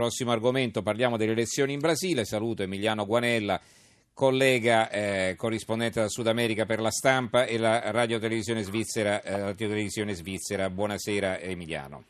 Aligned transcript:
Prossimo 0.00 0.30
argomento, 0.30 0.80
parliamo 0.80 1.18
delle 1.18 1.32
elezioni 1.32 1.74
in 1.74 1.78
Brasile. 1.78 2.24
Saluto 2.24 2.62
Emiliano 2.62 3.04
Guanella, 3.04 3.60
collega 4.14 4.88
eh, 4.88 5.34
corrispondente 5.36 6.00
da 6.00 6.08
Sud 6.08 6.26
America 6.26 6.64
per 6.64 6.80
la 6.80 6.90
stampa 6.90 7.44
e 7.44 7.58
la 7.58 7.90
radio 7.90 8.18
televisione 8.18 8.62
svizzera. 8.62 9.20
Eh, 9.20 9.38
radio 9.40 9.68
televisione 9.68 10.14
svizzera. 10.14 10.70
Buonasera 10.70 11.38
Emiliano. 11.40 12.04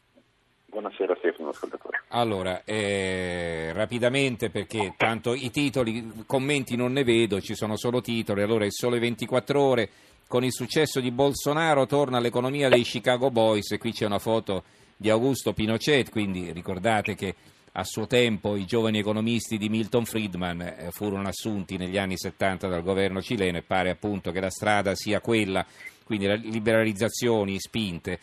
Buonasera 0.66 1.16
Stefano, 1.18 1.48
ascoltatore. 1.48 2.04
Allora, 2.10 2.62
eh, 2.64 3.72
rapidamente 3.72 4.50
perché 4.50 4.94
tanto 4.96 5.34
i 5.34 5.50
titoli, 5.50 6.22
commenti 6.26 6.76
non 6.76 6.92
ne 6.92 7.02
vedo, 7.02 7.40
ci 7.40 7.56
sono 7.56 7.76
solo 7.76 8.00
titoli. 8.00 8.42
Allora, 8.42 8.66
il 8.66 8.72
sole 8.72 9.00
24 9.00 9.60
ore, 9.60 9.88
con 10.28 10.44
il 10.44 10.52
successo 10.52 11.00
di 11.00 11.10
Bolsonaro 11.10 11.86
torna 11.86 12.20
l'economia 12.20 12.68
dei 12.68 12.82
Chicago 12.82 13.32
Boys 13.32 13.76
qui 13.80 13.90
c'è 13.90 14.06
una 14.06 14.20
foto 14.20 14.62
di 14.96 15.10
Augusto 15.10 15.52
Pinochet, 15.52 16.08
quindi 16.10 16.52
ricordate 16.52 17.16
che 17.16 17.34
a 17.72 17.84
suo 17.84 18.06
tempo 18.06 18.56
i 18.56 18.64
giovani 18.64 18.98
economisti 18.98 19.56
di 19.56 19.68
Milton 19.68 20.04
Friedman 20.04 20.60
eh, 20.60 20.88
furono 20.90 21.28
assunti 21.28 21.76
negli 21.76 21.98
anni 21.98 22.16
70 22.16 22.66
dal 22.66 22.82
governo 22.82 23.22
cileno 23.22 23.58
e 23.58 23.62
pare 23.62 23.90
appunto 23.90 24.32
che 24.32 24.40
la 24.40 24.50
strada 24.50 24.94
sia 24.94 25.20
quella, 25.20 25.64
quindi 26.04 26.26
liberalizzazioni 26.50 27.58
spinte. 27.60 28.18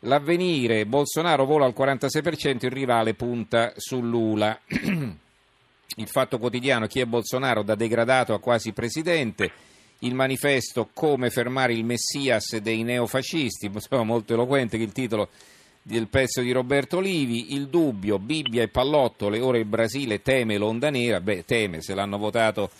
L'avvenire, 0.00 0.86
Bolsonaro 0.86 1.44
vola 1.44 1.66
al 1.66 1.74
46%, 1.76 2.66
il 2.66 2.70
rivale 2.70 3.14
punta 3.14 3.72
sull'Ula. 3.76 4.58
Il 5.98 6.08
fatto 6.08 6.38
quotidiano, 6.38 6.86
chi 6.86 7.00
è 7.00 7.06
Bolsonaro 7.06 7.62
da 7.62 7.74
degradato 7.74 8.34
a 8.34 8.40
quasi 8.40 8.72
presidente. 8.72 9.50
Il 10.00 10.14
manifesto, 10.14 10.90
come 10.92 11.30
fermare 11.30 11.72
il 11.72 11.86
Messias 11.86 12.58
dei 12.58 12.82
neofascisti, 12.82 13.70
molto 14.04 14.34
eloquente 14.34 14.76
che 14.76 14.82
il 14.82 14.92
titolo 14.92 15.30
del 15.86 16.08
pezzo 16.08 16.40
di 16.40 16.50
Roberto 16.50 16.98
Livi, 16.98 17.54
il 17.54 17.68
dubbio, 17.68 18.18
Bibbia 18.18 18.62
e 18.62 18.68
pallottole, 18.68 19.38
ora 19.38 19.56
il 19.56 19.66
Brasile 19.66 20.20
teme 20.20 20.56
l'onda 20.56 20.90
nera, 20.90 21.20
beh 21.20 21.44
teme, 21.44 21.80
se 21.80 21.94
l'hanno 21.94 22.18
votato 22.18 22.70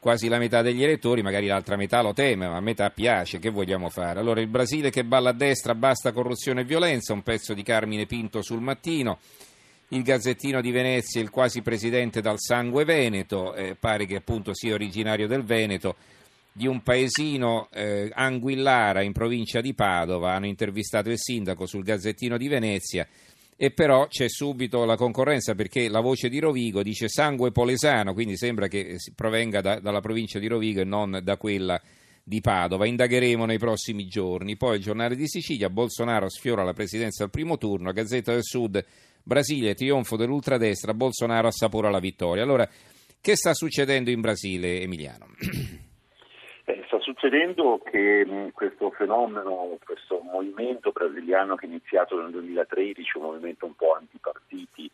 quasi 0.00 0.26
la 0.26 0.38
metà 0.38 0.60
degli 0.60 0.82
elettori, 0.82 1.22
magari 1.22 1.46
l'altra 1.46 1.76
metà 1.76 2.02
lo 2.02 2.12
teme, 2.12 2.48
ma 2.48 2.56
a 2.56 2.60
metà 2.60 2.90
piace, 2.90 3.38
che 3.38 3.50
vogliamo 3.50 3.90
fare? 3.90 4.18
Allora 4.18 4.40
il 4.40 4.48
Brasile 4.48 4.90
che 4.90 5.04
balla 5.04 5.30
a 5.30 5.34
destra, 5.34 5.76
basta 5.76 6.10
corruzione 6.10 6.62
e 6.62 6.64
violenza, 6.64 7.12
un 7.12 7.22
pezzo 7.22 7.54
di 7.54 7.62
Carmine 7.62 8.06
Pinto 8.06 8.42
sul 8.42 8.60
mattino, 8.60 9.20
il 9.90 10.02
Gazzettino 10.02 10.60
di 10.60 10.72
Venezia, 10.72 11.20
il 11.20 11.30
quasi 11.30 11.62
presidente 11.62 12.20
dal 12.20 12.40
sangue 12.40 12.84
veneto, 12.84 13.54
eh, 13.54 13.76
pare 13.78 14.04
che 14.04 14.16
appunto 14.16 14.52
sia 14.52 14.74
originario 14.74 15.28
del 15.28 15.44
Veneto, 15.44 15.94
di 16.58 16.66
un 16.66 16.82
paesino 16.82 17.68
eh, 17.72 18.10
Anguillara 18.12 19.02
in 19.02 19.12
provincia 19.12 19.60
di 19.60 19.74
Padova, 19.74 20.34
hanno 20.34 20.46
intervistato 20.46 21.08
il 21.08 21.16
sindaco 21.16 21.66
sul 21.66 21.84
Gazzettino 21.84 22.36
di 22.36 22.48
Venezia 22.48 23.06
e 23.56 23.70
però 23.70 24.08
c'è 24.08 24.28
subito 24.28 24.84
la 24.84 24.96
concorrenza 24.96 25.54
perché 25.54 25.88
la 25.88 26.00
voce 26.00 26.28
di 26.28 26.40
Rovigo 26.40 26.82
dice 26.82 27.08
sangue 27.08 27.52
polesano, 27.52 28.12
quindi 28.12 28.36
sembra 28.36 28.66
che 28.66 28.96
provenga 29.14 29.60
da, 29.60 29.78
dalla 29.78 30.00
provincia 30.00 30.40
di 30.40 30.48
Rovigo 30.48 30.80
e 30.80 30.84
non 30.84 31.20
da 31.22 31.36
quella 31.36 31.80
di 32.24 32.40
Padova. 32.40 32.88
Indagheremo 32.88 33.44
nei 33.46 33.58
prossimi 33.58 34.08
giorni. 34.08 34.56
Poi 34.56 34.78
il 34.78 34.82
giornale 34.82 35.14
di 35.14 35.28
Sicilia, 35.28 35.70
Bolsonaro 35.70 36.28
sfiora 36.28 36.64
la 36.64 36.72
presidenza 36.72 37.22
al 37.22 37.30
primo 37.30 37.56
turno, 37.56 37.92
Gazzetta 37.92 38.32
del 38.32 38.42
Sud, 38.42 38.84
Brasile, 39.22 39.74
trionfo 39.74 40.16
dell'ultradestra, 40.16 40.92
Bolsonaro 40.92 41.46
assapora 41.46 41.88
la 41.88 42.00
vittoria. 42.00 42.42
Allora, 42.42 42.68
che 43.20 43.36
sta 43.36 43.54
succedendo 43.54 44.10
in 44.10 44.20
Brasile, 44.20 44.80
Emiliano? 44.80 45.26
Eh, 46.68 46.84
sta 46.86 47.00
succedendo 47.00 47.80
che 47.82 48.26
mh, 48.26 48.50
questo 48.52 48.90
fenomeno, 48.90 49.78
questo 49.82 50.20
movimento 50.20 50.90
brasiliano 50.90 51.54
che 51.54 51.64
è 51.64 51.68
iniziato 51.68 52.20
nel 52.20 52.30
2013, 52.30 53.16
un 53.16 53.22
movimento 53.22 53.64
un 53.64 53.74
po' 53.74 53.94
antipartiti, 53.94 54.90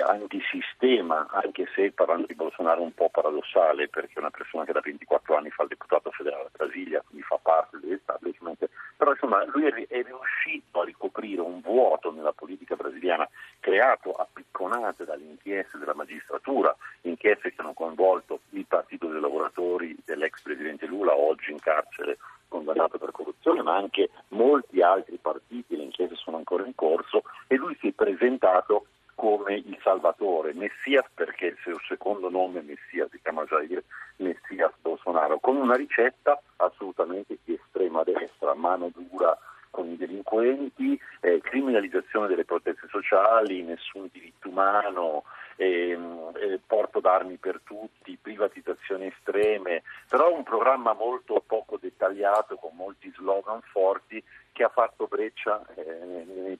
antisistema, 0.00 1.26
anche 1.30 1.68
se 1.74 1.92
parlando 1.92 2.26
di 2.26 2.34
Bolsonaro 2.34 2.82
un 2.82 2.94
po' 2.94 3.10
paradossale, 3.10 3.88
perché 3.88 4.14
è 4.14 4.18
una 4.18 4.30
persona 4.30 4.64
che 4.64 4.72
da 4.72 4.80
24 4.80 5.36
anni 5.36 5.50
fa 5.50 5.62
il 5.62 5.68
deputato 5.68 6.10
federale 6.10 6.44
a 6.44 6.50
Brasilia, 6.56 7.02
quindi 7.06 7.24
fa 7.24 7.38
parte 7.40 7.78
dell'establishment, 7.78 8.68
però 8.96 9.10
insomma 9.10 9.44
lui 9.46 9.66
è, 9.66 9.86
è 9.88 10.02
riuscito 10.02 10.80
a 10.80 10.84
ricoprire 10.84 11.40
un 11.40 11.60
vuoto 11.60 12.12
nella 12.12 12.32
politica 12.32 12.76
brasiliana 12.76 13.28
creato 13.60 14.12
a 14.12 14.26
picconate 14.32 15.04
dalle 15.04 15.24
inchieste 15.24 15.78
della 15.78 15.94
magistratura, 15.94 16.74
inchieste 17.02 17.52
che 17.52 17.60
hanno 17.60 17.74
coinvolto 17.74 18.40
il 18.50 18.66
Partito 18.66 19.08
dei 19.08 19.20
Lavoratori 19.20 19.96
dell'ex 20.04 20.42
presidente 20.42 20.86
Lula, 20.86 21.16
oggi 21.16 21.50
in 21.50 21.58
carcere 21.58 22.18
condannato 22.48 22.98
per 22.98 23.10
corruzione, 23.10 23.62
ma 23.62 23.74
anche 23.76 24.10
molti 24.28 24.82
altri 24.82 25.18
partiti, 25.20 25.76
le 25.76 25.84
inchieste 25.84 26.16
sono 26.16 26.36
ancora 26.36 26.66
in 26.66 26.74
corso 26.74 27.22
e 27.46 27.56
lui 27.56 27.76
si 27.80 27.88
è 27.88 27.92
presentato 27.92 28.86
come 29.14 29.54
il 29.54 29.78
Salvatore, 29.82 30.52
Messias 30.54 31.06
perché 31.14 31.46
il 31.46 31.56
suo 31.60 31.78
secondo 31.86 32.28
nome 32.28 32.62
Messias 32.62 33.10
si 33.10 33.20
chiama 33.22 33.44
Jair 33.44 33.82
Messias 34.16 34.72
Bolsonaro, 34.80 35.38
con 35.38 35.56
una 35.56 35.74
ricetta 35.74 36.40
assolutamente 36.56 37.38
di 37.44 37.54
estrema 37.54 38.02
destra, 38.02 38.54
mano 38.54 38.90
dura 38.94 39.36
con 39.72 39.90
i 39.90 39.96
delinquenti, 39.96 41.00
eh, 41.20 41.40
criminalizzazione 41.40 42.28
delle 42.28 42.44
proteste 42.44 42.86
sociali, 42.90 43.62
nessun 43.62 44.08
diritto 44.12 44.50
umano, 44.50 45.24
eh, 45.56 45.98
eh, 46.34 46.60
porto 46.66 47.00
d'armi 47.00 47.36
per 47.36 47.60
tutti, 47.64 48.18
privatizzazioni 48.20 49.06
estreme, 49.06 49.82
però 50.08 50.32
un 50.32 50.42
programma 50.42 50.92
molto 50.92 51.42
poco 51.46 51.78
dettagliato 51.80 52.56
con 52.56 52.72
molti 52.74 53.10
slogan 53.16 53.60
forti 53.62 54.22
che 54.52 54.62
ha 54.62 54.68
fatto 54.68 55.06
breccia 55.06 55.64
eh, 55.74 56.11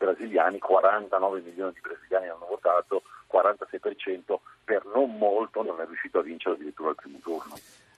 brasiliani, 0.03 0.59
49 0.59 1.41
milioni 1.41 1.73
di 1.73 1.81
brasiliani 1.81 2.29
hanno 2.29 2.47
votato, 2.49 3.03
46% 3.31 4.39
per 4.65 4.85
non 4.93 5.17
molto 5.17 5.63
non 5.63 5.81
è 5.81 5.87
riuscito 5.87 6.19
a 6.19 6.23
vincere 6.23 6.57
addirittura 6.57 6.91
il 6.91 6.97
primo 6.97 7.19
turno. 7.23 7.55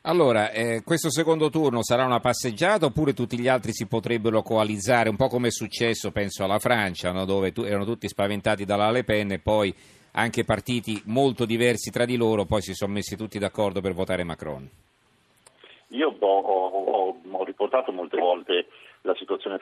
Allora, 0.07 0.51
eh, 0.51 0.83
questo 0.85 1.11
secondo 1.11 1.49
turno 1.49 1.83
sarà 1.83 2.05
una 2.05 2.21
passeggiata 2.21 2.85
oppure 2.85 3.15
tutti 3.15 3.39
gli 3.39 3.49
altri 3.49 3.73
si 3.73 3.87
potrebbero 3.87 4.43
coalizzare, 4.43 5.09
un 5.09 5.17
po' 5.17 5.29
come 5.29 5.49
è 5.49 5.51
successo, 5.51 6.11
penso, 6.11 6.45
alla 6.45 6.59
Francia, 6.59 7.11
no? 7.11 7.25
dove 7.25 7.53
tu, 7.53 7.63
erano 7.63 7.87
tutti 7.87 8.07
spaventati 8.07 8.67
dalla 8.67 8.91
Le 8.91 9.03
Pen 9.05 9.33
e 9.33 9.39
poi 9.39 9.75
anche 10.13 10.45
partiti 10.45 11.01
molto 11.07 11.47
diversi 11.47 11.91
tra 11.91 12.05
di 12.05 12.17
loro 12.17 12.45
poi 12.45 12.61
si 12.61 12.75
sono 12.75 12.93
messi 12.93 13.17
tutti 13.17 13.39
d'accordo 13.39 13.81
per 13.81 13.95
votare 13.95 14.25
Macron. 14.25 14.69
Io 15.89 16.15
ho, 16.19 16.39
ho, 16.39 17.17
ho 17.31 17.45
riportato 17.45 17.91
molte 17.91 18.19
volte 18.19 18.67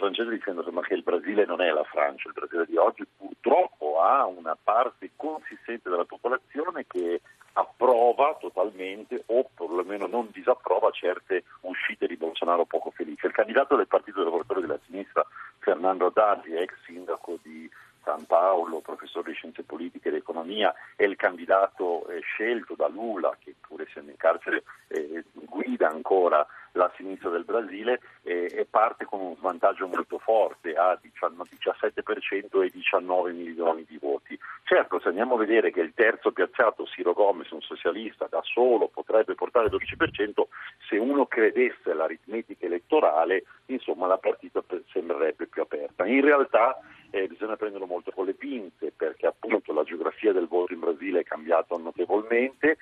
francese 0.02 0.30
dicendo 0.30 0.64
che 0.64 0.94
il 0.94 1.04
Brasile 1.04 1.44
non 1.44 1.60
è 1.60 1.70
la 1.70 1.84
Francia, 1.84 2.28
il 2.28 2.34
Brasile 2.34 2.66
di 2.66 2.76
oggi 2.76 3.06
purtroppo 3.16 4.00
ha 4.00 4.26
una 4.26 4.58
parte 4.60 5.10
consistente 5.14 5.88
della 5.88 6.04
popolazione 6.04 6.84
che 6.88 7.20
approva 7.52 8.36
totalmente 8.40 9.22
o 9.26 9.48
perlomeno 9.54 10.06
non 10.08 10.28
disapprova 10.32 10.90
certe 10.90 11.44
uscite 11.60 12.08
di 12.08 12.16
Bolsonaro 12.16 12.64
poco 12.64 12.90
felici. 12.90 13.26
Il 13.26 13.32
candidato 13.32 13.76
del 13.76 13.86
Partito 13.86 14.16
dei 14.16 14.24
Lavoratori 14.24 14.62
della 14.62 14.80
Sinistra, 14.86 15.24
Fernando 15.58 16.10
Dardi, 16.12 16.56
ex 16.56 16.72
sindaco 16.84 17.38
di 17.40 17.70
San 18.02 18.26
Paolo, 18.26 18.80
professore 18.80 19.30
di 19.30 19.36
scienze 19.36 19.62
politiche 19.62 20.08
ed 20.08 20.16
economia, 20.16 20.74
è 20.96 21.04
il 21.04 21.14
candidato 21.14 22.08
eh, 22.08 22.20
scelto 22.20 22.74
da 22.74 22.88
Lula, 22.88 23.36
che 23.38 23.54
pur 23.60 23.82
essendo 23.82 24.10
in 24.10 24.16
carcere 24.16 24.64
eh, 24.88 25.24
guida 25.62 25.88
ancora 25.88 26.46
la 26.72 26.90
sinistra 26.96 27.30
del 27.30 27.44
Brasile 27.44 28.00
eh, 28.22 28.50
e 28.50 28.66
parte 28.68 29.04
con 29.04 29.20
un 29.20 29.36
svantaggio 29.36 29.86
molto 29.86 30.18
forte, 30.18 30.74
ha 30.74 30.98
17% 31.00 32.62
e 32.64 32.70
19 32.70 33.32
milioni 33.32 33.84
di 33.86 33.98
voti. 34.00 34.38
Certo, 34.64 35.00
se 35.00 35.08
andiamo 35.08 35.34
a 35.34 35.38
vedere 35.38 35.70
che 35.70 35.80
il 35.80 35.92
terzo 35.94 36.32
piazzato, 36.32 36.86
Ciro 36.86 37.12
Gomez, 37.12 37.50
un 37.50 37.60
socialista, 37.60 38.26
da 38.30 38.40
solo 38.42 38.88
potrebbe 38.88 39.34
portare 39.34 39.66
il 39.66 39.72
12%, 39.72 40.44
se 40.88 40.96
uno 40.96 41.26
credesse 41.26 41.90
all'aritmetica 41.90 42.64
elettorale, 42.64 43.44
insomma 43.66 44.06
la 44.06 44.18
partita 44.18 44.62
sembrerebbe 44.90 45.46
più 45.46 45.62
aperta. 45.62 46.06
In 46.06 46.22
realtà 46.22 46.78
eh, 47.10 47.26
bisogna 47.26 47.56
prenderlo 47.56 47.86
molto 47.86 48.10
con 48.10 48.24
le 48.24 48.32
pinze 48.32 48.92
perché 48.96 49.26
appunto 49.26 49.72
la 49.74 49.84
geografia 49.84 50.32
del 50.32 50.48
voto 50.48 50.72
in 50.72 50.80
Brasile 50.80 51.20
è 51.20 51.24
cambiata 51.24 51.76
notevolmente, 51.76 52.78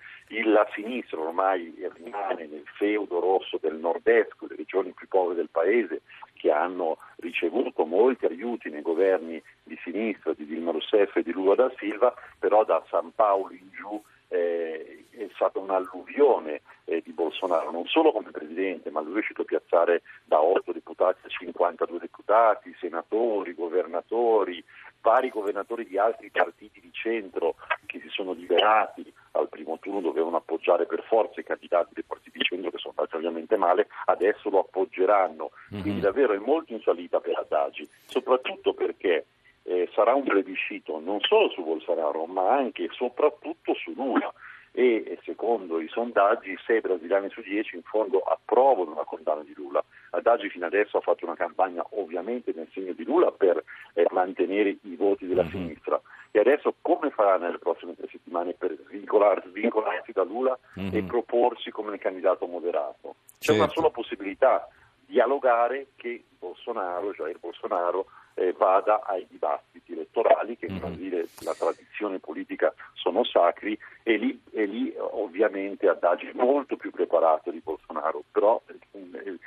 la 0.51 0.67
sinistra 0.75 1.21
ormai 1.21 1.75
rimane 1.95 2.47
nel 2.47 2.65
feudo 2.77 3.21
rosso 3.21 3.59
del 3.61 3.77
nord-est, 3.77 4.35
le 4.41 4.57
regioni 4.57 4.93
più 4.93 5.09
povere 5.09 5.37
del 5.37 5.49
paese 5.51 6.03
che 6.35 6.51
hanno 6.51 6.99
ricevuto 7.17 7.85
molti 7.85 8.27
aiuti 8.27 8.71
nei 8.71 8.83
governi 8.83 9.43
di 9.63 9.79
sinistra 9.83 10.33
di 10.33 10.47
Dilma 10.47 10.73
Rousseff 10.73 11.17
e 11.17 11.23
di 11.23 11.33
Lula 11.33 11.55
da 11.55 11.73
Silva, 11.77 12.15
però 12.39 12.65
da 12.65 12.83
San 12.89 13.13
Paolo 13.15 13.53
in 13.53 13.69
giù 13.71 14.03
eh, 14.29 15.05
è 15.11 15.29
stata 15.35 15.59
un'alluvione 15.59 16.63
eh, 16.85 17.03
di 17.05 17.13
Bolsonaro, 17.13 17.71
non 17.71 17.87
solo 17.87 18.13
come 18.13 18.31
presidente, 18.31 18.91
ma 18.91 19.01
lui 19.01 19.11
è 19.11 19.15
riuscito 19.15 19.43
a 19.43 19.45
piazzare 19.45 20.03
da 20.25 20.41
8 20.41 20.73
deputati 20.73 21.27
a 21.27 21.29
52 21.29 21.99
deputati, 21.99 22.75
senatori, 22.79 23.55
governatori, 23.55 24.65
vari 25.03 25.31
governatori 25.31 25.87
di 25.87 25.99
altri 25.99 26.31
partiti 26.31 26.81
di 26.81 26.91
centro 26.93 27.57
che 27.87 28.01
si 28.01 28.09
sono 28.09 28.33
liberati 28.33 29.13
al 29.41 29.49
primo 29.49 29.79
turno, 29.79 30.01
dovevano 30.01 30.37
appoggiare 30.37 30.87
per 30.87 31.03
forza 31.03 31.41
i 31.41 31.45
candidati 31.45 31.95
dei 31.95 32.05
partiti 32.05 32.39
di 32.39 32.45
centro 32.45 32.71
che 32.71 32.79
sono 32.79 32.95
andati 32.97 33.17
ovviamente 33.17 33.57
male, 33.57 33.89
adesso 34.07 34.49
lo 34.51 34.61
appoggeranno. 34.61 35.51
Mm-hmm. 35.73 35.83
Quindi 35.83 36.01
davvero 36.01 36.33
è 36.33 36.39
molto 36.39 36.73
in 36.73 36.81
salita 36.81 37.21
per 37.21 37.39
Adagi, 37.39 37.89
soprattutto 38.07 38.75
perché 38.75 39.27
eh, 39.65 39.89
sarà 39.95 40.15
un 40.15 40.25
plebiscito 40.25 40.99
non 40.99 41.21
solo 41.21 41.51
su 41.51 41.63
Bolsonaro 41.63 42.25
ma 42.27 42.51
anche 42.51 42.85
e 42.85 42.89
soprattutto 42.93 43.75
su 43.75 43.93
Lula 43.93 44.33
e 44.73 45.19
secondo 45.25 45.81
i 45.81 45.89
sondaggi 45.89 46.57
6 46.65 46.81
brasiliani 46.81 47.29
su 47.31 47.41
10 47.41 47.77
in 47.77 47.83
fondo 47.83 48.21
approvano 48.21 48.95
la 48.95 49.05
condanna 49.05 49.43
di 49.43 49.53
Lula. 49.57 49.85
Adagi 50.11 50.49
fino 50.49 50.67
adesso 50.67 50.97
ha 50.97 51.01
fatto 51.01 51.25
una 51.25 51.35
campagna 51.35 51.85
ovviamente 51.91 52.53
nel 52.55 52.69
segno 52.73 52.93
di 52.93 53.05
Lula 53.05 53.33
per 53.33 53.63
eh, 53.95 54.07
mantenere 54.11 54.77
i 54.83 54.97
voti 54.97 55.27
della 55.27 55.43
mm-hmm. 55.43 55.51
sinistra 55.51 56.00
e 56.33 56.39
adesso 56.39 56.75
come 56.81 57.11
farà 57.11 57.37
nelle 57.39 57.59
prossime 57.59 57.97
tre 57.97 58.09
settimane 58.11 58.55
per 58.55 58.77
svincolarsi 58.87 60.13
da 60.13 60.23
Lula 60.23 60.57
mm-hmm. 60.79 60.97
e 60.97 61.03
proporsi 61.03 61.71
come 61.71 61.99
candidato 61.99 62.47
moderato? 62.47 63.17
C'è 63.39 63.53
certo. 63.53 63.63
una 63.63 63.71
sola 63.73 63.91
possibilità, 63.91 64.69
dialogare 65.07 65.89
che 65.97 66.25
Bolsonaro, 66.39 67.13
Jair 67.13 67.39
Bolsonaro, 67.39 68.07
eh, 68.41 68.55
vada 68.57 69.03
ai 69.05 69.27
dibattiti 69.29 69.93
elettorali 69.93 70.57
che 70.57 70.67
in 70.67 70.73
mm-hmm. 70.73 70.83
Brasile 70.83 71.29
la 71.41 71.55
tradizione 71.57 72.19
politica 72.19 72.73
sono 72.95 73.23
sacri 73.23 73.79
e 74.03 74.17
lì, 74.17 74.41
e 74.53 74.65
lì 74.65 74.95
ovviamente 74.97 75.87
Haddad 75.87 76.21
è 76.21 76.33
molto 76.33 76.77
più 76.77 76.91
preparato 76.91 77.51
di 77.51 77.61
Bolsonaro 77.63 78.25
però 78.33 78.61
eh, 78.67 78.79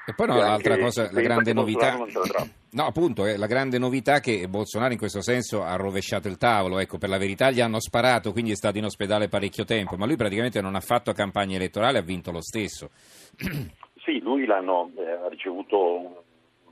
e 0.06 0.14
poi 0.16 0.28
no, 0.28 0.38
l'altra 0.38 0.78
cosa, 0.78 1.10
la 1.12 1.22
grande 1.22 1.54
novità 1.54 1.98
no 2.72 2.86
appunto 2.86 3.26
è 3.26 3.36
la 3.36 3.48
grande 3.48 3.80
novità 3.80 4.20
che 4.20 4.48
Bolsonaro 4.48 4.92
in 4.92 5.00
questo 5.00 5.22
senso 5.22 5.64
ha 5.64 5.76
rovesciato 5.76 6.28
il 6.28 6.38
tavolo 6.38 6.78
ecco 6.78 7.00
per 7.00 7.10
la 7.10 7.18
verità 7.18 7.50
gli 7.50 7.62
hanno 7.62 7.80
sparato 7.80 8.32
quindi 8.32 8.52
è 8.52 8.56
stato 8.56 8.78
in 8.78 8.86
ospedale 8.86 9.28
parecchio 9.28 9.66
tempo 9.66 9.96
ma 9.96 10.06
lui 10.06 10.18
praticamente 10.18 10.62
non 10.62 10.76
ha 10.76 10.82
fatto 10.82 11.12
campagna 11.14 11.56
elettorale 11.56 11.98
ha 11.98 12.04
vinto 12.04 12.32
lo 12.32 12.42
stesso 12.42 12.92
sì 14.06 14.20
lui 14.20 14.46
l'hanno 14.46 14.92
eh, 14.98 15.10
ha 15.10 15.28
ricevuto 15.30 16.26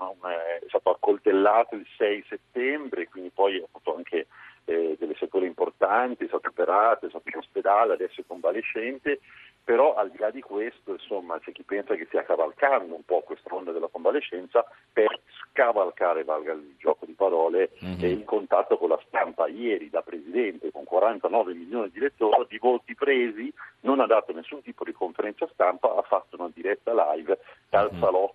è 0.09 0.67
stato 0.67 0.89
accoltellato 0.89 1.75
il 1.75 1.85
6 1.97 2.25
settembre, 2.27 3.07
quindi 3.07 3.29
poi 3.29 3.59
ha 3.59 3.65
avuto 3.67 3.95
anche 3.95 4.27
eh, 4.65 4.95
delle 4.99 5.15
sequele 5.15 5.47
importanti, 5.47 6.25
è 6.25 6.27
stato 6.27 6.49
operato, 6.49 7.05
è 7.05 7.09
stato 7.09 7.29
in 7.29 7.37
ospedale, 7.37 7.93
adesso 7.93 8.21
è 8.21 8.23
convalescente, 8.25 9.19
però 9.63 9.93
al 9.93 10.09
di 10.09 10.17
là 10.17 10.31
di 10.31 10.41
questo 10.41 10.93
insomma, 10.93 11.39
c'è 11.39 11.51
chi 11.51 11.63
pensa 11.63 11.95
che 11.95 12.05
stia 12.05 12.23
cavalcando 12.23 12.95
un 12.95 13.03
po' 13.05 13.21
questa 13.21 13.53
onda 13.53 13.71
della 13.71 13.89
convalescenza 13.91 14.65
per 14.91 15.19
scavalcare, 15.51 16.23
valga 16.23 16.53
il 16.53 16.75
gioco 16.77 17.05
di 17.05 17.13
parole, 17.13 17.71
mm-hmm. 17.83 18.03
in 18.03 18.23
contatto 18.25 18.77
con 18.77 18.89
la 18.89 18.99
stampa. 19.07 19.47
Ieri 19.47 19.89
da 19.89 20.01
Presidente 20.01 20.71
con 20.71 20.83
49 20.83 21.53
milioni 21.53 21.89
di 21.91 21.99
lettori, 21.99 22.47
di 22.49 22.57
voti 22.57 22.95
presi, 22.95 23.53
non 23.81 23.99
ha 23.99 24.07
dato 24.07 24.33
nessun 24.33 24.61
tipo 24.61 24.83
di 24.83 24.93
conferenza 24.93 25.47
stampa, 25.53 25.95
ha 25.95 26.01
fatto 26.01 26.37
una 26.37 26.49
diretta 26.53 26.91
live 27.13 27.37
dal 27.69 27.89
mm-hmm. 27.91 28.01
salotto. 28.01 28.30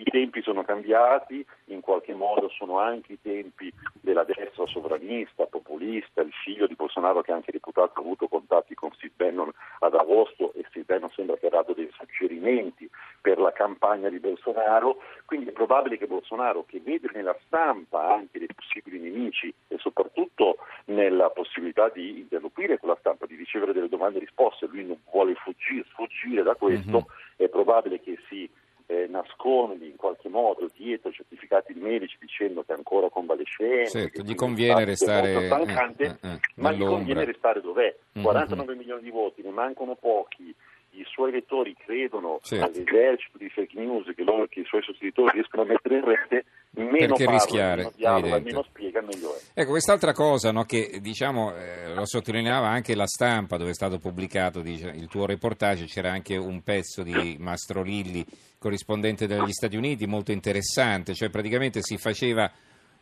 I 0.00 0.10
tempi 0.10 0.40
sono 0.40 0.64
cambiati, 0.64 1.44
in 1.66 1.82
qualche 1.82 2.14
modo 2.14 2.48
sono 2.48 2.78
anche 2.78 3.12
i 3.12 3.18
tempi 3.20 3.70
della 4.00 4.24
destra 4.24 4.64
sovranista, 4.66 5.44
populista, 5.44 6.22
il 6.22 6.32
figlio 6.32 6.66
di 6.66 6.74
Bolsonaro 6.74 7.20
che 7.20 7.32
è 7.32 7.34
anche 7.34 7.52
deputato 7.52 7.98
ha 7.98 8.00
avuto 8.00 8.26
contatti 8.26 8.74
con 8.74 8.90
Steve 8.94 9.12
Bannon 9.14 9.50
ad 9.80 9.94
agosto 9.94 10.54
e 10.54 10.64
Steve 10.70 10.86
Bannon 10.86 11.10
sembra 11.10 11.36
che 11.36 11.48
abbia 11.48 11.58
dato 11.58 11.74
dei 11.74 11.90
suggerimenti 11.92 12.88
per 13.20 13.38
la 13.38 13.52
campagna 13.52 14.08
di 14.08 14.18
Bolsonaro, 14.20 15.02
quindi 15.26 15.50
è 15.50 15.52
probabile 15.52 15.98
che 15.98 16.06
Bolsonaro 16.06 16.64
che 16.66 16.80
vede 16.80 17.10
nella 17.12 17.36
stampa 17.44 18.14
anche 18.14 18.38
dei 18.38 18.48
possibili 18.54 19.00
nemici 19.00 19.52
e 19.68 19.76
soprattutto 19.76 20.56
nella 20.86 21.28
possibilità 21.28 21.90
di 21.90 22.20
interloquire 22.20 22.78
con 22.78 22.88
la 22.88 22.96
stampa, 23.00 23.26
di 23.26 23.36
ricevere 23.36 23.74
delle 23.74 23.90
domande 23.90 24.16
e 24.16 24.20
risposte, 24.20 24.66
lui 24.66 24.86
non 24.86 24.98
vuole 25.10 25.34
fuggire, 25.34 25.84
sfuggire 25.90 26.42
da 26.42 26.54
questo, 26.54 26.90
mm-hmm. 26.90 27.36
è 27.36 27.48
probabile 27.48 28.00
che 28.00 28.18
si 28.28 28.48
eh, 28.90 29.06
nascondi 29.08 29.86
in 29.86 29.94
qualche 29.96 30.28
modo 30.28 30.68
dietro 30.74 31.12
certificati 31.12 31.72
medici 31.74 32.16
dicendo 32.18 32.64
che 32.64 32.72
è 32.72 32.76
ancora 32.76 33.08
convalescente. 33.08 33.88
Certo, 33.88 34.22
gli 34.22 34.34
conviene 34.34 34.84
restare... 34.84 35.46
Stancante, 35.46 36.18
eh, 36.20 36.28
eh, 36.28 36.40
ma 36.56 36.72
gli 36.72 36.84
conviene 36.84 37.24
restare 37.24 37.60
dov'è? 37.60 37.94
49 38.20 38.66
mm-hmm. 38.66 38.78
milioni 38.78 39.02
di 39.02 39.10
voti, 39.10 39.42
ne 39.42 39.50
mancano 39.50 39.94
pochi, 39.94 40.52
i 40.92 41.04
suoi 41.06 41.28
elettori 41.28 41.74
credono 41.74 42.40
certo. 42.42 42.64
all'esercito 42.64 43.38
di 43.38 43.48
fake 43.48 43.78
news 43.78 44.12
che, 44.12 44.24
loro, 44.24 44.46
che 44.48 44.60
i 44.60 44.64
suoi 44.64 44.82
sostenitori 44.82 45.30
riescono 45.34 45.62
a 45.62 45.66
mettere 45.66 45.98
in 45.98 46.04
rete, 46.04 46.44
meno 46.70 47.14
Perché 47.14 47.24
parla, 47.24 47.30
rischiare, 47.30 47.76
meno 47.76 47.92
dialoga, 47.94 48.38
meno 48.40 48.62
spiega, 48.64 49.00
meglio 49.02 49.36
è. 49.36 49.60
Ecco, 49.60 49.70
quest'altra 49.70 50.12
cosa 50.12 50.50
no, 50.50 50.64
che 50.64 50.98
diciamo, 51.00 51.54
eh, 51.54 51.94
lo 51.94 52.06
sottolineava 52.06 52.66
anche 52.66 52.96
la 52.96 53.06
stampa 53.06 53.56
dove 53.56 53.70
è 53.70 53.74
stato 53.74 53.98
pubblicato 53.98 54.62
dice, 54.62 54.88
il 54.88 55.06
tuo 55.06 55.26
reportage, 55.26 55.84
c'era 55.84 56.10
anche 56.10 56.36
un 56.36 56.60
pezzo 56.62 57.04
di 57.04 57.36
Mastro 57.38 57.82
Lilli, 57.82 58.26
corrispondente 58.60 59.26
degli 59.26 59.52
Stati 59.52 59.74
Uniti, 59.74 60.06
molto 60.06 60.32
interessante, 60.32 61.14
cioè 61.14 61.30
praticamente 61.30 61.80
si 61.82 61.96
faceva... 61.96 62.52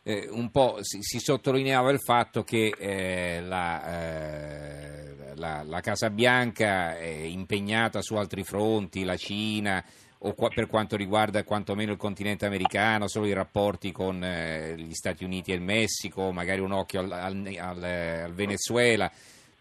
Eh, 0.01 0.29
un 0.31 0.49
po' 0.49 0.77
si, 0.79 0.99
si, 1.01 1.19
sottolineava 1.19 1.91
il 1.91 1.99
fatto 1.99 2.45
che 2.45 2.73
eh, 2.79 3.41
la, 3.41 3.83
eh, 3.91 5.35
la, 5.35 5.61
la, 5.63 5.81
Casa 5.81 6.09
Bianca 6.09 6.97
è 6.97 7.05
impegnata 7.05 8.01
su 8.01 8.15
altri 8.15 8.45
fronti, 8.45 9.03
la 9.03 9.17
Cina 9.17 9.83
o 10.19 10.33
qua, 10.35 10.47
per 10.47 10.67
quanto 10.67 10.95
riguarda 10.95 11.43
quantomeno 11.43 11.91
il 11.91 11.97
continente 11.97 12.45
americano, 12.45 13.09
solo 13.09 13.25
i 13.25 13.33
rapporti 13.33 13.91
con 13.91 14.23
eh, 14.23 14.75
gli 14.77 14.93
Stati 14.93 15.25
Uniti 15.25 15.51
e 15.51 15.55
il 15.55 15.61
Messico, 15.61 16.31
magari 16.31 16.61
un 16.61 16.71
occhio 16.71 17.01
al, 17.01 17.11
al, 17.11 17.57
al, 17.59 17.83
al 17.83 18.33
Venezuela. 18.33 19.11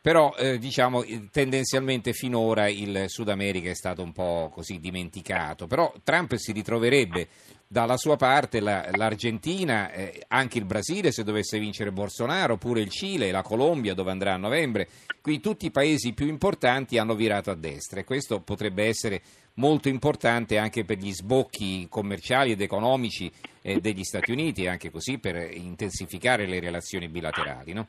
Però 0.09 0.35
eh, 0.39 0.57
diciamo 0.57 1.05
tendenzialmente 1.31 2.15
finora 2.15 2.67
il 2.67 3.05
Sud 3.09 3.29
America 3.29 3.69
è 3.69 3.75
stato 3.75 4.03
un 4.03 4.13
po' 4.13 4.51
così 4.51 4.81
dimenticato, 4.81 5.67
però 5.67 5.93
Trump 6.03 6.35
si 6.37 6.53
ritroverebbe 6.53 7.29
dalla 7.67 7.99
sua 7.99 8.17
parte 8.17 8.61
la, 8.61 8.89
l'Argentina, 8.95 9.93
eh, 9.93 10.25
anche 10.29 10.57
il 10.57 10.65
Brasile 10.65 11.13
se 11.13 11.25
dovesse 11.25 11.59
vincere 11.59 11.93
Bolsonaro, 11.93 12.55
oppure 12.55 12.81
il 12.81 12.89
Cile, 12.89 13.31
la 13.31 13.43
Colombia 13.43 13.93
dove 13.93 14.11
andrà 14.11 14.33
a 14.33 14.39
novembre, 14.39 14.89
qui 15.21 15.41
tutti 15.41 15.67
i 15.67 15.71
paesi 15.71 16.15
più 16.15 16.27
importanti 16.27 16.97
hanno 16.97 17.15
virato 17.15 17.51
a 17.51 17.55
destra 17.55 18.01
e 18.01 18.05
questo 18.05 18.41
potrebbe 18.41 18.87
essere 18.87 19.21
molto 19.57 19.91
importante 19.91 20.57
anche 20.57 20.87
per 20.87 20.97
gli 20.97 21.13
sbocchi 21.13 21.87
commerciali 21.91 22.53
ed 22.53 22.63
economici 22.63 23.31
eh, 23.61 23.79
degli 23.79 24.05
Stati 24.05 24.33
Uniti 24.33 24.63
e 24.63 24.69
anche 24.69 24.91
così 24.91 25.19
per 25.19 25.55
intensificare 25.55 26.47
le 26.47 26.61
relazioni 26.61 27.09
bilaterali. 27.09 27.75
No? 27.75 27.89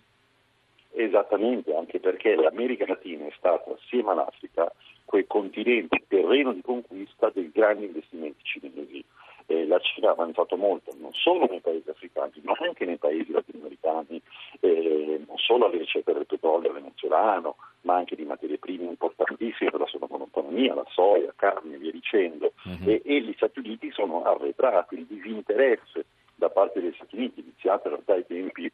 Esattamente, 1.02 1.74
anche 1.74 2.02
perché 2.02 2.36
l'America 2.36 2.86
Latina 2.86 3.26
è 3.26 3.32
stata, 3.38 3.72
assieme 3.72 4.12
all'Africa, 4.12 4.70
quel 5.06 5.26
continente 5.28 6.04
terreno 6.10 6.52
di 6.52 6.62
conquista 6.62 7.32
dei 7.34 7.50
grandi 7.54 7.86
investimenti 7.86 8.44
cinesi. 8.44 9.02
Eh, 9.46 9.66
la 9.66 9.80
Cina 9.80 10.10
ha 10.10 10.12
avanzato 10.12 10.58
molto, 10.58 10.94
non 11.00 11.14
solo 11.14 11.48
nei 11.50 11.62
paesi 11.62 11.90
africani, 11.90 12.34
ma 12.42 12.54
anche 12.60 12.84
nei 12.84 12.98
paesi 12.98 13.32
latinoamericani, 13.32 14.22
eh, 14.60 15.22
non 15.26 15.38
solo 15.38 15.68
alle 15.68 15.78
ricerche 15.78 16.12
del 16.12 16.26
petrolio 16.26 16.74
venezuelano, 16.74 17.56
ma 17.84 17.96
anche 17.96 18.18
di 18.18 18.26
materie 18.26 18.58
prime 18.58 18.84
importantissime 18.84 19.72
per 19.72 19.80
la 19.80 19.88
sua 19.88 20.00
autonomia, 20.02 20.76
la 20.76 20.86
soia, 20.90 21.34
carne 21.34 21.76
e 21.76 21.78
via 21.78 21.92
dicendo. 21.92 22.52
Uh-huh. 22.66 22.90
E, 22.90 23.02
e 23.06 23.22
gli 23.22 23.34
Stati 23.38 23.60
Uniti 23.60 23.90
sono 23.92 24.24
arretrati, 24.24 24.96
il 24.96 25.06
disinteresse 25.06 26.06
da 26.36 26.50
parte 26.50 26.82
degli 26.82 26.94
Stati 26.96 27.16
Uniti, 27.16 27.40
iniziato 27.40 27.88
in 27.88 27.94
realtà 27.94 28.14
ai 28.14 28.26
tempi 28.26 28.72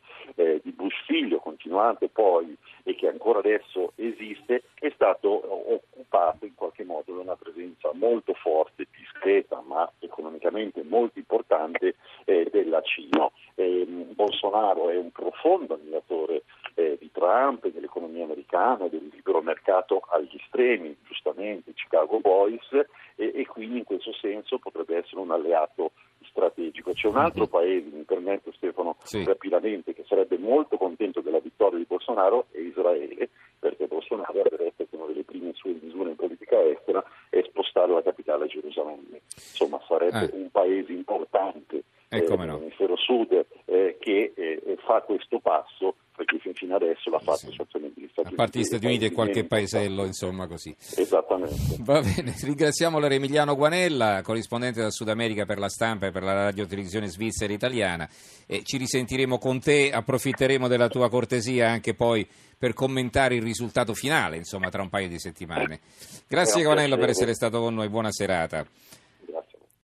figlio, 1.15 1.39
continuato 1.39 2.09
poi 2.09 2.57
e 2.83 2.93
che 2.95 3.07
ancora 3.07 3.39
adesso 3.39 3.93
esiste, 3.95 4.63
è 4.75 4.91
stato 4.93 5.29
occupato 5.73 6.45
in 6.45 6.55
qualche 6.55 6.83
modo 6.83 7.13
da 7.13 7.21
una 7.21 7.35
presenza 7.35 7.89
molto 7.93 8.33
forte, 8.33 8.87
discreta 8.91 9.63
ma 9.65 9.89
economicamente 9.99 10.83
molto 10.83 11.17
importante 11.17 11.95
eh, 12.25 12.49
della 12.51 12.81
Cina. 12.81 13.29
Eh, 13.55 13.85
Bolsonaro 14.13 14.89
è 14.89 14.97
un 14.97 15.11
profondo 15.11 15.75
ammiratore 15.75 16.43
eh, 16.75 16.97
di 16.99 17.09
Trump, 17.11 17.65
dell'economia 17.67 18.25
americana, 18.25 18.87
del 18.87 19.09
libero 19.11 19.41
mercato 19.41 20.01
agli 20.09 20.35
estremi, 20.37 20.95
giustamente 21.07 21.73
Chicago 21.73 22.19
Boys, 22.19 22.67
e, 23.15 23.45
quindi 23.47 23.77
in 23.77 23.83
questo 23.85 24.11
senso 24.13 24.59
potrebbe 24.59 24.97
essere 24.97 25.21
un 25.21 25.31
alleato 25.31 25.91
strategico. 26.27 26.91
C'è 26.91 27.07
un 27.07 27.17
altro 27.17 27.47
paese, 27.47 27.89
mi 27.91 28.03
permetto 28.03 28.51
Stefano, 28.51 28.97
sì. 29.03 29.23
rapidamente, 29.23 29.93
sarebbe 30.07 30.37
molto 30.37 30.77
contento 30.77 31.21
della 31.21 31.39
vittoria 31.39 31.77
di 31.77 31.85
Bolsonaro, 31.87 32.47
è 32.51 32.59
Israele, 32.59 33.29
perché 33.59 33.87
Bolsonaro 33.87 34.41
avrebbe 34.41 34.87
una 34.91 35.05
delle 35.05 35.23
prime 35.23 35.51
sue 35.53 35.75
misure 35.81 36.11
in 36.11 36.15
politica 36.15 36.61
estera 36.63 37.03
è 37.29 37.41
spostare 37.43 37.91
la 37.91 38.01
capitale 38.01 38.45
a 38.45 38.47
Gerusalemme. 38.47 39.21
Insomma, 39.35 39.81
sarebbe 39.87 40.31
eh. 40.31 40.35
un 40.35 40.49
paese 40.51 40.91
importante 40.91 41.83
eh, 42.09 42.17
eh, 42.17 42.35
nell'emisfero 42.35 42.95
sud 42.95 43.45
eh, 43.65 43.97
che 43.99 44.33
eh, 44.35 44.77
fa 44.85 45.01
questo 45.01 45.39
passo 45.39 45.95
perché 46.15 46.39
fino 46.53 46.75
adesso 46.75 47.09
l'ha 47.09 47.19
fatto 47.19 47.37
sì. 47.37 47.49
essenzialmente 47.49 47.99
gli 47.99 48.07
Stati 48.09 48.24
Uniti. 48.24 48.24
A 48.24 48.24
parte 48.35 48.59
gli 48.59 48.63
Stati 48.63 48.85
Uniti 48.85 49.05
e 49.05 49.11
qualche 49.11 49.45
paesello, 49.45 50.05
insomma, 50.05 50.45
così. 50.45 50.75
Esattamente. 50.95 51.77
Va 51.79 52.01
bene, 52.01 52.35
ringraziamo 52.39 52.99
l'Emiliano 52.99 53.55
Guanella, 53.55 54.21
corrispondente 54.21 54.81
dal 54.81 54.91
Sud 54.91 55.09
America 55.09 55.45
per 55.45 55.57
la 55.57 55.69
stampa 55.69 56.07
e 56.07 56.11
per 56.11 56.23
la 56.23 56.33
radio 56.33 56.67
televisione 56.67 57.07
svizzera 57.07 57.51
e 57.51 57.55
italiana. 57.55 58.07
E 58.45 58.63
ci 58.63 58.77
risentiremo 58.77 59.37
con 59.37 59.59
te, 59.59 59.91
approfitteremo 59.91 60.67
della 60.67 60.89
tua 60.89 61.09
cortesia 61.09 61.69
anche 61.69 61.95
poi 61.95 62.27
per 62.57 62.73
commentare 62.73 63.35
il 63.35 63.41
risultato 63.41 63.93
finale, 63.93 64.37
insomma, 64.37 64.69
tra 64.69 64.81
un 64.81 64.89
paio 64.89 65.07
di 65.07 65.19
settimane. 65.19 65.79
Grazie 66.27 66.63
Guanello 66.63 66.97
per 66.97 67.09
essere 67.09 67.33
stato 67.33 67.59
con 67.59 67.73
noi, 67.73 67.89
buona 67.89 68.11
serata. 68.11 68.65